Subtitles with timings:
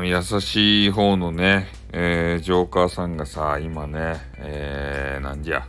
[0.00, 5.66] 優しい方のね、えー、ジョーカーさんがさ、今ね、えー、なんじゃ、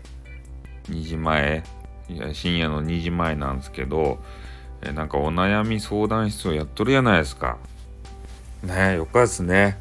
[0.89, 1.63] 2時前、
[2.09, 4.19] いや深夜の2時前なんですけど、
[4.81, 7.57] えー、なんかお悩み相談室をやっとるやないですか。
[8.63, 9.77] ねよかですね。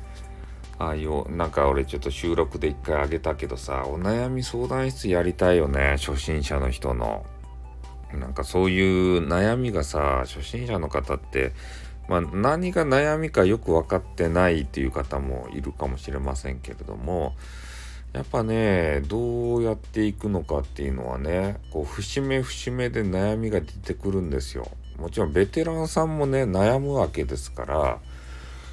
[0.78, 7.24] ああいう、なんか俺ちょっと収録で一回あげたけどさ、お悩み相談室やりたいよね、初心者の人の。
[8.12, 11.52] なんかそういう悩みがさ、初心者の方って、
[12.08, 17.34] まあ、何が悩みかよく分かってないっていう方もいるかもしれませんけれども
[18.12, 24.68] やっぱねどうやっていくのかっていうのはねこう節目節目で悩みが出てくるんですよ。
[24.98, 27.98] もちろんベテランさんもね悩むわけですから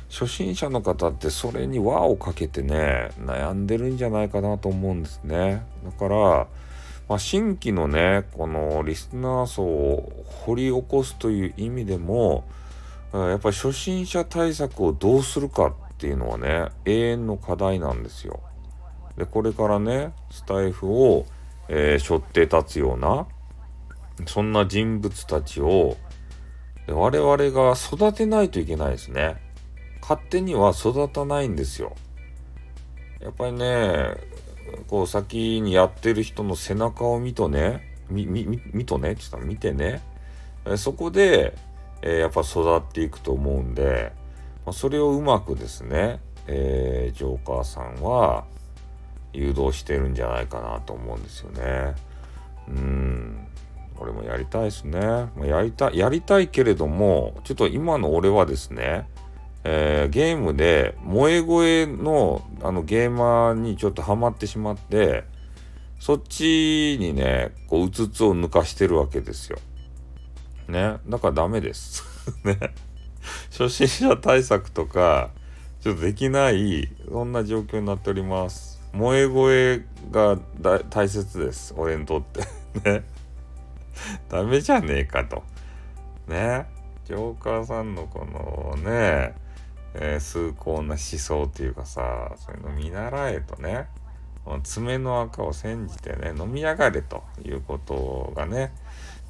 [0.09, 5.63] 初心者の方ってそれに輪をかけてね悩んでるんじゃないかなと思うんですね。
[5.85, 6.48] だから、
[7.07, 12.43] まあ、新規のねこのリスナー層を掘り起こすという意味でも
[13.12, 18.40] やっぱり初心者対策をどうするかっていうのはね永遠の課題なんですよ。
[19.18, 21.26] でこれからねスタイフを、
[21.68, 23.27] えー、背負って立つような
[24.27, 25.98] そんな人物たちを
[26.88, 29.38] 我々が育てないといけないですね。
[30.01, 31.96] 勝手には育たないんですよ。
[33.20, 34.16] やっぱりね
[34.88, 40.01] こう先にやってる人の背中を見とね見見見とねちょっと見てね
[40.77, 41.55] そこで
[42.01, 44.13] えー、やっぱ育っていくと思うんで、
[44.65, 48.45] まあ、それをうまくですね、えー、ジョーカーさんは
[49.33, 51.95] 誘導してるんじゃないかなと思うんですよね。
[52.67, 53.47] うん。
[53.97, 54.99] 俺もやりたいですね。
[55.35, 59.07] ま、やりたい、やりたいけれども、ちょっと今の俺はですね、
[59.63, 65.25] えー、ゲームで萌え声のあのゲーマーにちょっとハマってしまって、
[66.00, 69.59] そっちにね、こう、うつつを抜かしてるわけですよ。
[70.69, 70.97] ね。
[71.07, 72.03] だからダメです。
[72.44, 72.57] ね。
[73.51, 75.31] 初心者対策とか、
[75.81, 78.79] ちょっとできない、そんな状況になっております。
[78.94, 80.38] 萌え声が
[80.89, 81.73] 大切です。
[81.77, 82.41] 俺にとって。
[82.89, 83.03] ね。
[84.29, 85.44] ダメじゃねえかと。
[86.27, 86.67] ね。
[87.05, 89.33] ジョーカーさんのこのね、
[89.95, 93.88] えー、崇高な思想っていうかさ、そういうの見習えとね、
[94.63, 98.71] 爪の赤を煎じてね、飲みやがれということがね、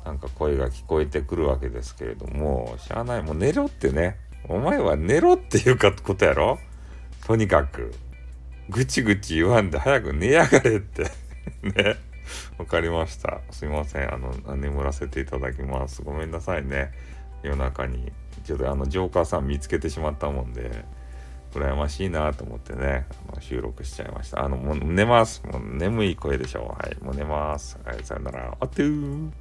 [0.05, 3.23] なんか声が聞こえてくるわけですけれども、しゃあない。
[3.23, 4.17] もう寝ろってね。
[4.47, 6.59] お前は寝ろっていうかことやろ
[7.25, 7.93] とにかく。
[8.69, 11.03] ぐちぐち言わんで早く寝やがれって
[11.63, 11.97] ね。
[12.57, 13.41] わかりました。
[13.51, 14.13] すいません。
[14.13, 16.03] あの、眠らせていただきます。
[16.03, 16.91] ごめんなさいね。
[17.41, 18.11] 夜中に。
[18.43, 20.85] ちょっとあの、ジョーカーさん見つけてしまったもんで、
[21.53, 24.43] 羨ましいなと思ってね、あの収録しちゃいました。
[24.43, 25.41] あの、もう寝ます。
[25.51, 26.75] もう眠い声でしょ。
[26.77, 27.03] はい。
[27.03, 27.79] もう寝ます。
[27.83, 28.55] はい、さよなら。
[28.59, 29.31] あってー。